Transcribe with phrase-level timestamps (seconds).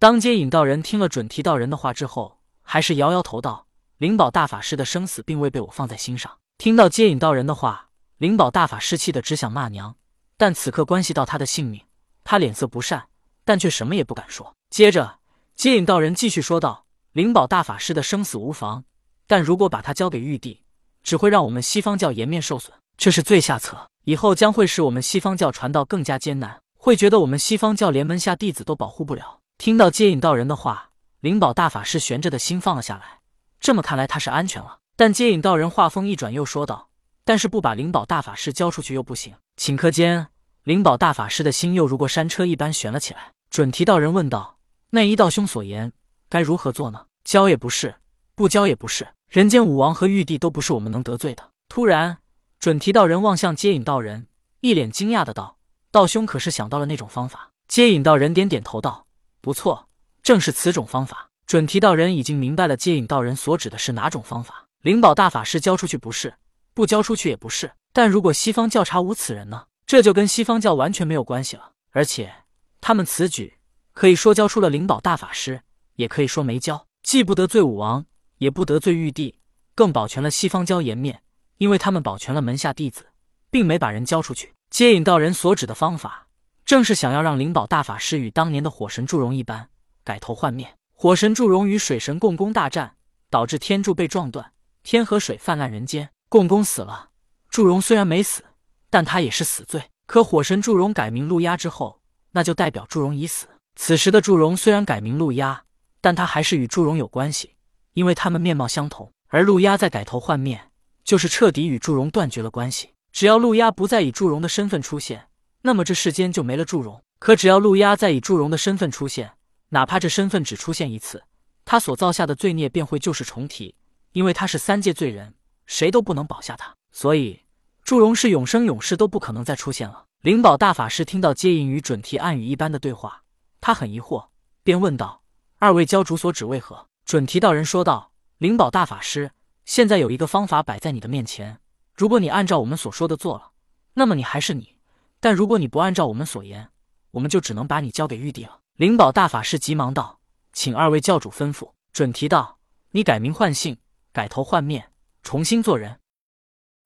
[0.00, 3.66] 当接引道人听了准提道人的话之后，还是摇摇头道
[4.00, 9.94] ：“灵宝大法师的生死并未被我放在心上。”听到接引道人的话，灵宝大法师气得只想骂娘，
[10.38, 11.82] 但此刻关系到他的性命，
[12.24, 13.08] 他脸色不善，
[13.44, 14.54] 但却什么也不敢说。
[14.70, 15.18] 接着，
[15.54, 18.84] 接引道人继续说道：“灵宝大法师的生死无妨，
[19.26, 20.62] 但如果把他交给玉帝，
[21.02, 23.86] 只会让我们西方教颜面受损，这是最下策。
[24.04, 30.88] 以后将会使我们西方教传道更加艰难，会觉得我们西方教连门下弟子都保护不了。”听到接引道人的话，
[31.20, 33.18] 灵宝大法师悬着的心放了下来。
[33.60, 34.78] 这么看来，他是安全了。
[34.96, 36.88] 但接引道人话锋一转，又说道
[37.26, 40.28] ：“但是不把灵宝大法师交出去又不行。”顷刻间，
[40.62, 43.32] 灵宝大法师的心又如过山车一般悬了起来。
[43.50, 44.56] 准提道人问道
[44.92, 45.92] ：“那依道兄所言，
[46.30, 47.04] 该如何做呢？
[47.22, 47.96] 交也不是，
[48.34, 49.08] 不交也不是。
[49.28, 52.16] 人间武王和玉帝都不是我们能得罪的。”突然，
[52.58, 54.26] 准提道人望向接引道人，
[54.60, 55.58] 一脸惊讶的道
[55.92, 59.04] ：“道兄可是想到了那种方法？”接引道人点点头道
[59.40, 59.88] ：“不错，
[60.22, 64.66] 正是此种方法。”准提道人已经明白了接引道人所指的是哪种方法。
[64.82, 66.34] 灵宝大法师交出去不是，
[66.74, 67.72] 不交出去也不是。
[67.92, 69.66] 但如果西方教查无此人呢？
[69.84, 71.72] 这就跟西方教完全没有关系了。
[71.90, 72.32] 而且
[72.80, 73.58] 他们此举
[73.92, 75.62] 可以说交出了灵宝大法师，
[75.96, 78.06] 也可以说没交，既不得罪武王，
[78.38, 79.40] 也不得罪玉帝，
[79.74, 81.22] 更保全了西方教颜面，
[81.58, 83.06] 因为他们保全了门下弟子，
[83.50, 84.54] 并没把人交出去。
[84.70, 86.28] 接引道人所指的方法，
[86.70, 89.70] 正是想要让灵宝大法师与当年的火神祝融一般，
[90.04, 90.76] 改头换面。
[90.94, 92.94] 火神祝融与水神共工大战，
[93.28, 94.52] 导致天柱被撞断，
[94.84, 96.10] 天河水泛滥人间。
[96.28, 97.08] 共工死了，
[97.48, 98.44] 祝融虽然没死，
[98.88, 99.82] 但他也是死罪。
[100.06, 103.48] 可火神祝融改名陆压之后，那就代表祝融已死。
[103.74, 105.64] 此时的祝融虽然改名陆压，
[106.00, 107.56] 但他还是与祝融有关系，
[107.94, 109.12] 因为他们面貌相同。
[109.26, 110.70] 而陆压在改头换面，
[111.02, 112.90] 就是彻底与祝融断绝了关系。
[113.10, 115.26] 只要陆压不再以祝融的身份出现，
[115.62, 117.02] 那么这世间就没了祝融。
[117.18, 119.32] 可只要陆压再以祝融的身份出现，
[119.68, 121.22] 哪怕这身份只出现一次，
[121.64, 123.74] 他所造下的罪孽便会旧事重提，
[124.12, 125.34] 因为他是三界罪人，
[125.66, 126.74] 谁都不能保下他。
[126.90, 127.42] 所以，
[127.84, 130.06] 祝融是永生永世都不可能再出现了。
[130.22, 133.22] 灵宝大法师听到接引与准提暗语一般的对话，
[133.60, 134.28] 他很疑惑，
[134.62, 135.22] 便问道
[135.60, 139.30] ：“二位教主所指为何？”准提道人说道：“灵宝大法师，
[139.64, 141.60] 现在有一个方法摆在你的面前，
[141.94, 143.50] 如果你按照我们所说的做了，
[143.94, 144.76] 那么你还是你；
[145.20, 146.70] 但如果你不按照我们所言，
[147.12, 150.20] 我们就只能把你交给玉帝了。”灵宝大法师急忙道
[150.52, 152.58] ：“请二位教主吩咐。”准提道
[152.92, 153.76] ：“你改名换姓，
[154.12, 154.92] 改头换面，
[155.22, 156.00] 重新做人。”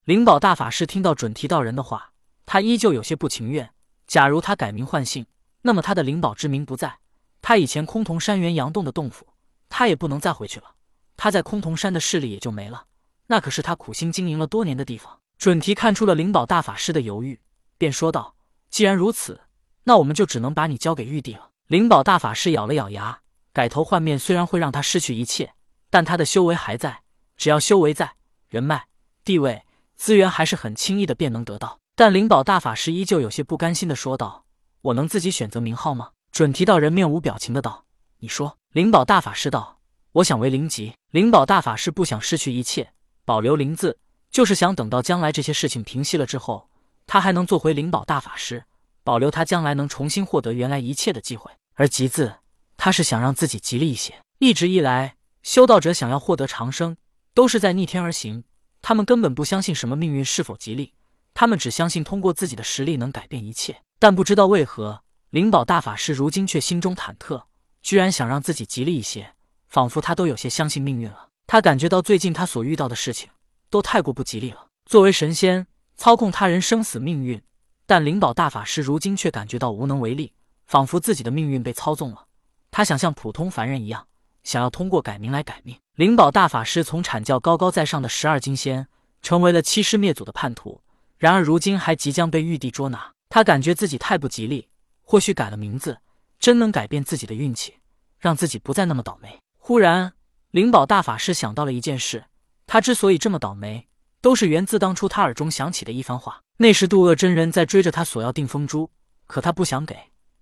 [0.05, 2.13] 灵宝大法师听到准提道人的话，
[2.45, 3.73] 他依旧有些不情愿。
[4.07, 5.27] 假如他改名换姓，
[5.63, 6.99] 那么他的灵宝之名不在，
[7.41, 9.29] 他以前空桐山元阳洞的洞府，
[9.69, 10.75] 他也不能再回去了。
[11.17, 12.87] 他在空桐山的势力也就没了，
[13.29, 15.21] 那可是他苦心经营了多年的地方。
[15.39, 17.41] 准提看出了灵宝大法师的犹豫，
[17.85, 18.35] 便说道
[18.71, 19.43] ：“既然如此，
[19.83, 23.21] 那我们就只能把你交给玉帝了。”灵宝大法师咬了咬牙，
[23.53, 25.53] 改头换面虽然会让他失去一切，
[25.91, 27.03] 但他的修为还在。
[27.37, 28.15] 只要修为在，
[28.49, 28.87] 人脉、
[29.23, 29.65] 地位、
[29.97, 31.79] 资源还是很轻易的便能得到。
[31.95, 34.47] 但灵宝大法师依旧有些不甘心的说道
[34.81, 37.85] ：“我能自己选择名号吗？”准提道人面无表情的道
[38.21, 39.79] ：“你说。”灵宝大法师道
[40.13, 42.95] ：“我想为灵吉。”灵宝大法师不想失去一切，
[43.27, 43.99] 保留灵字，
[44.31, 46.71] 就是想等到将来这些事情平息了之后，
[47.07, 48.65] 他还能做回灵宝大法师。
[49.03, 52.37] 保留他将来能重新获得原来一切的机会，而吉字，
[52.79, 54.15] 他是想让自己吉利一些。
[54.39, 56.97] 一直以来，修道者想要获得长生，
[57.35, 58.45] 都是在逆天而行。
[58.81, 60.95] 他们根本不相信什么命运是否吉利，
[61.35, 63.83] 他们只相信通过自己的实力能改变一切。
[63.99, 67.45] 但不知道为何，灵宝大法师如今却心中忐忑，
[67.83, 69.35] 居然想让自己吉利一些，
[69.69, 71.29] 仿佛他都有些相信命运了。
[71.47, 73.29] 他感觉到最近他所遇到的事情
[73.69, 74.69] 都太过不吉利了。
[74.87, 75.67] 作为神仙，
[75.97, 77.41] 操控他人生死命运。
[77.87, 80.33] 但灵宝大法师如今却感觉到无能为力，
[80.67, 82.27] 仿佛自己的命运被操纵了。
[82.71, 84.07] 他想像普通凡人一样，
[84.43, 85.79] 想要通过改名来改命。
[85.95, 88.89] 灵宝大法师从阐教高高在上的十二金仙，
[89.23, 90.81] 成为了欺师灭祖的叛徒。
[91.19, 94.69] 然而如今还即将被玉帝捉拿，他感觉自己太不吉利。
[95.03, 95.99] 或许改了名字，
[96.41, 97.75] 真能改变自己的运气，
[98.19, 99.39] 让自己不再那么倒霉。
[99.59, 100.15] 忽然，
[100.51, 102.25] 灵宝大法师想到了一件事：
[102.67, 103.87] 他之所以这么倒霉。
[104.25, 106.41] 都是源自当初他耳中响起的一番话。
[106.57, 108.91] 那时渡厄真人在追着他索要定风珠，
[109.27, 109.95] 可他不想给。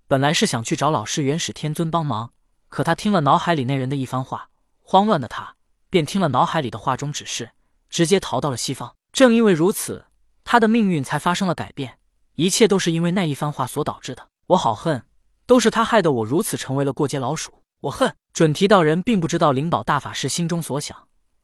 [0.07, 2.31] 本来是想去找老师元始天尊帮忙，
[2.69, 4.47] 可他听了脑海里那人的一番话，
[4.83, 5.55] 慌乱的他
[5.89, 7.49] 便听了脑海里的话中指示，
[7.89, 8.95] 直接逃到了西方。
[9.11, 10.05] 正因为如此，
[10.45, 11.97] 他的命运才发生了改变。
[12.35, 14.29] 一切都是因为那一番话所导致的。
[14.47, 15.03] 我好恨，
[15.45, 17.51] 都是他害得我如此成为了过街老鼠。
[17.81, 20.97] 我恨准提道人并不知道灵宝大法师心中所想。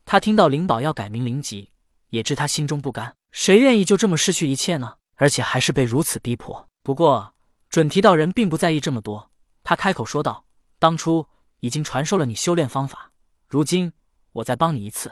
[0.06, 1.72] 他听到灵宝要改名灵吉。
[2.10, 4.96] 也知他心中不甘，谁愿意就这么失去一切呢？
[5.16, 6.68] 而且还是被如此逼迫。
[6.82, 7.34] 不过
[7.70, 9.32] 准提道人并不在意这么多，
[9.64, 10.46] 他开口说道
[10.80, 11.28] ：“当初
[11.60, 13.12] 已经传授了你修炼方法，
[13.48, 13.92] 如今
[14.32, 15.12] 我再帮你一次。”